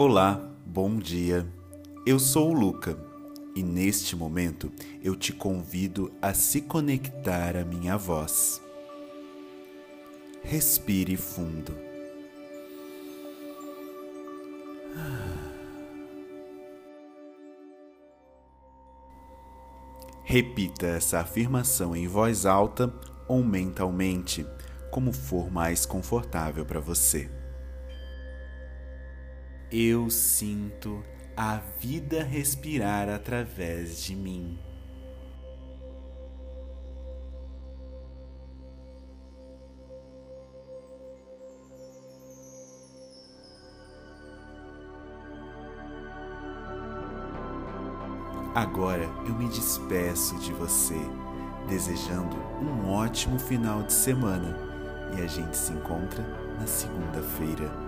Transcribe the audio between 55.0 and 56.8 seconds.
e a gente se encontra na